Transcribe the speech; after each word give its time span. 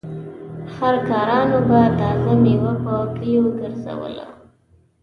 خر 0.73 0.95
کارانو 1.07 1.59
به 1.67 1.79
تازه 1.99 2.33
مېوه 2.43 2.73
په 2.83 2.93
کليو 3.13 3.45
ګرځوله. 3.59 4.25